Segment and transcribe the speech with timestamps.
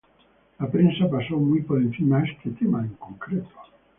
[0.59, 3.51] La prensa pasó muy por encima este tema en concreto.